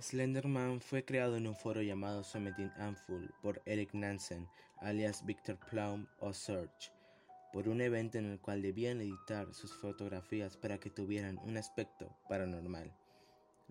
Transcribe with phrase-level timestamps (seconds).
[0.00, 4.48] Slenderman fue creado en un foro llamado Summiting Handful por Eric Nansen,
[4.78, 6.90] alias Victor Plum o Search,
[7.52, 12.16] por un evento en el cual debían editar sus fotografías para que tuvieran un aspecto
[12.26, 12.90] paranormal.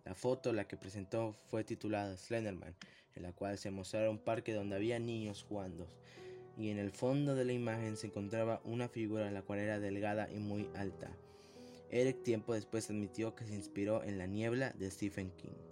[0.05, 2.75] La foto la que presentó fue titulada Slenderman,
[3.15, 5.87] en la cual se mostraba un parque donde había niños jugando,
[6.55, 10.31] y en el fondo de la imagen se encontraba una figura la cual era delgada
[10.31, 11.09] y muy alta.
[11.89, 15.70] Eric tiempo después admitió que se inspiró en La niebla de Stephen King.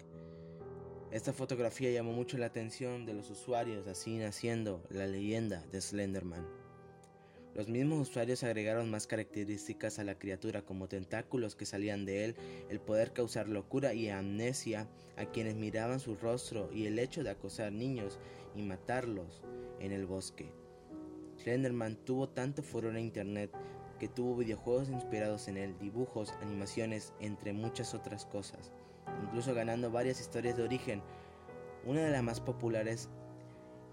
[1.11, 6.45] Esta fotografía llamó mucho la atención de los usuarios, así naciendo la leyenda de Slenderman.
[7.55, 12.35] Los mismos usuarios agregaron más características a la criatura como tentáculos que salían de él,
[12.69, 17.31] el poder causar locura y amnesia a quienes miraban su rostro y el hecho de
[17.31, 18.19] acosar niños
[18.55, 19.41] y matarlos
[19.79, 20.53] en el bosque.
[21.39, 23.49] Slenderman tuvo tanto furor en internet
[23.97, 28.71] que tuvo videojuegos inspirados en él, dibujos, animaciones, entre muchas otras cosas
[29.23, 31.01] incluso ganando varias historias de origen.
[31.85, 33.09] Una de las más populares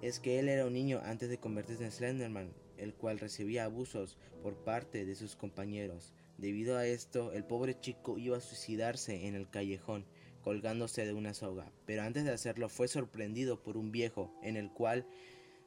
[0.02, 4.19] es que él era un niño antes de convertirse en Slenderman, el cual recibía abusos
[4.42, 6.12] por parte de sus compañeros.
[6.38, 10.04] Debido a esto, el pobre chico iba a suicidarse en el callejón,
[10.42, 14.70] colgándose de una soga, pero antes de hacerlo fue sorprendido por un viejo, en el
[14.70, 15.06] cual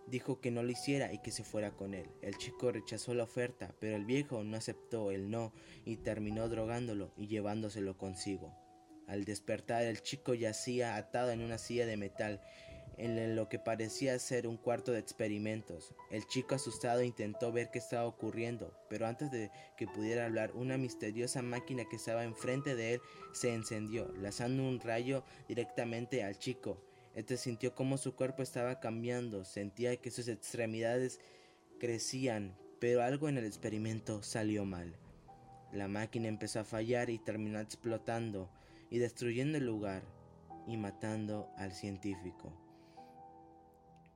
[0.08, 2.08] dijo que no lo hiciera y que se fuera con él.
[2.22, 5.54] El chico rechazó la oferta, pero el viejo no aceptó el no
[5.86, 8.54] y terminó drogándolo y llevándoselo consigo.
[9.10, 12.42] Al despertar el chico yacía atado en una silla de metal
[13.00, 15.96] en lo que parecía ser un cuarto de experimentos.
[16.12, 20.78] El chico asustado intentó ver qué estaba ocurriendo, pero antes de que pudiera hablar, una
[20.78, 26.84] misteriosa máquina que estaba enfrente de él se encendió, lanzando un rayo directamente al chico.
[27.16, 31.20] Este sintió como su cuerpo estaba cambiando, sentía que sus extremidades
[31.80, 34.94] crecían, pero algo en el experimento salió mal.
[35.72, 38.50] La máquina empezó a fallar y terminó explotando
[38.90, 40.04] y destruyendo el lugar
[40.68, 42.54] y matando al científico.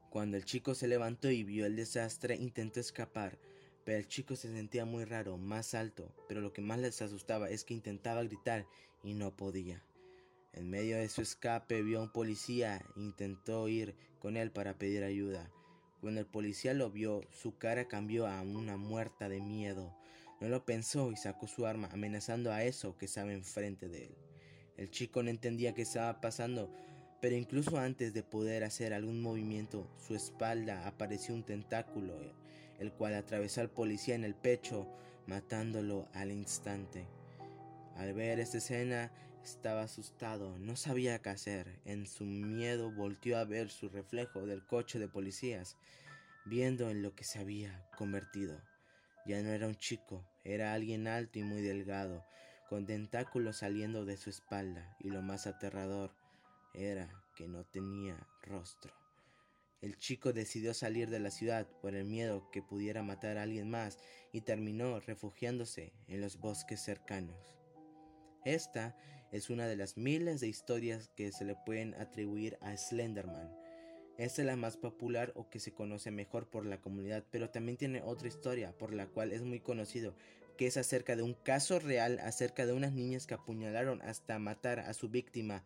[0.10, 3.40] Cuando el chico se levantó y vio el desastre, intentó escapar,
[3.84, 7.50] pero el chico se sentía muy raro, más alto, pero lo que más les asustaba
[7.50, 8.68] es que intentaba gritar
[9.04, 9.84] y no podía.
[10.54, 14.78] En medio de su escape vio a un policía e intentó ir con él para
[14.78, 15.52] pedir ayuda.
[16.00, 19.98] Cuando el policía lo vio, su cara cambió a una muerta de miedo.
[20.40, 24.33] No lo pensó y sacó su arma amenazando a eso que estaba enfrente de él.
[24.78, 26.70] El chico no entendía qué estaba pasando,
[27.22, 32.20] pero incluso antes de poder hacer algún movimiento, su espalda apareció un tentáculo,
[32.80, 34.88] el cual atravesó al policía en el pecho,
[35.28, 37.08] matándolo al instante.
[37.96, 39.12] Al ver esta escena,
[39.44, 41.80] estaba asustado, no sabía qué hacer.
[41.86, 45.78] En su miedo volteó a ver su reflejo del coche de policías,
[46.46, 48.60] viendo en lo que se había convertido.
[49.26, 52.26] Ya no era un chico, era alguien alto y muy delgado,
[52.70, 56.16] con tentáculos saliendo de su espalda, y lo más aterrador
[56.74, 58.94] era que no tenía rostro.
[59.82, 63.70] El chico decidió salir de la ciudad por el miedo que pudiera matar a alguien
[63.70, 64.00] más
[64.32, 67.58] y terminó refugiándose en los bosques cercanos.
[68.46, 68.98] Esta
[69.34, 73.54] es una de las miles de historias que se le pueden atribuir a Slenderman.
[74.18, 78.02] Es la más popular o que se conoce mejor por la comunidad, pero también tiene
[78.04, 80.16] otra historia por la cual es muy conocido,
[80.64, 84.80] que es acerca de un caso real acerca de unas niñas que apuñalaron hasta matar
[84.80, 85.62] a su víctima,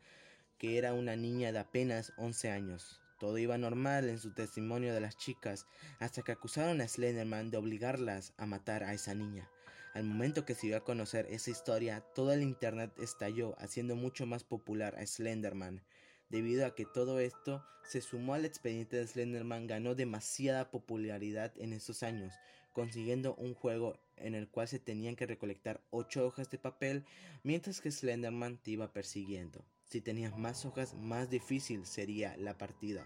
[0.58, 3.00] que era una niña de apenas 11 años.
[3.20, 5.68] Todo iba normal en su testimonio de las chicas,
[6.00, 9.48] hasta que acusaron a Slenderman de obligarlas a matar a esa niña.
[9.94, 14.26] Al momento que se dio a conocer esa historia, todo el internet estalló, haciendo mucho
[14.26, 15.84] más popular a Slenderman.
[16.30, 21.74] Debido a que todo esto se sumó al expediente de Slenderman, ganó demasiada popularidad en
[21.74, 22.34] esos años,
[22.74, 27.06] consiguiendo un juego en el cual se tenían que recolectar 8 hojas de papel,
[27.44, 29.64] mientras que Slenderman te iba persiguiendo.
[29.86, 33.06] Si tenías más hojas, más difícil sería la partida.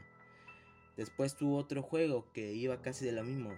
[0.97, 3.51] Después tuvo otro juego que iba casi de lo mismo.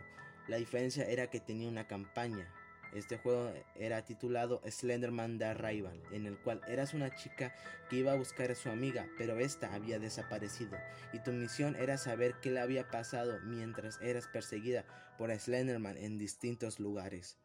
[0.47, 2.53] La diferencia era que tenía una campaña.
[2.93, 7.55] Este juego era titulado Slenderman The Arrival, en el cual eras una chica
[7.89, 10.77] que iba a buscar a su amiga, pero esta había desaparecido,
[11.11, 14.85] y tu misión era saber qué le había pasado mientras eras perseguida
[15.17, 17.39] por Slenderman en distintos lugares.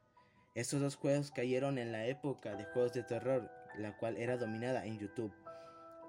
[0.58, 4.84] Estos dos juegos cayeron en la época de juegos de terror, la cual era dominada
[4.86, 5.32] en YouTube.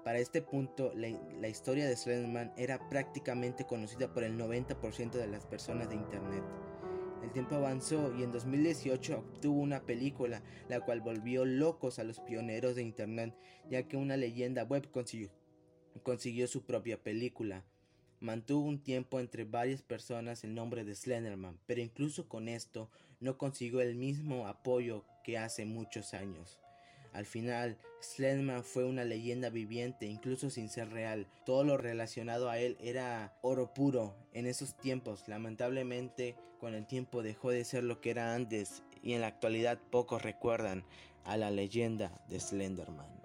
[0.04, 5.46] Para este punto, la, historia de Slenderman era prácticamente conocida por el 90% de las
[5.46, 6.42] personas de Internet.
[7.22, 12.18] El tiempo avanzó y en 2018 obtuvo una película, la cual volvió locos a los
[12.18, 13.32] pioneros de Internet,
[13.70, 17.64] ya que una leyenda web consiguió su propia película.
[18.20, 23.38] Mantuvo un tiempo entre varias personas el nombre de Slenderman, pero incluso con esto no
[23.38, 26.60] consiguió el mismo apoyo que hace muchos años.
[27.14, 31.26] Al final, Slenderman fue una leyenda viviente, incluso sin ser real.
[31.44, 35.26] Todo lo relacionado a él era oro puro en esos tiempos.
[35.26, 39.78] Lamentablemente, con el tiempo dejó de ser lo que era antes y en la actualidad
[39.90, 40.84] pocos recuerdan
[41.24, 43.19] a la leyenda de Slenderman.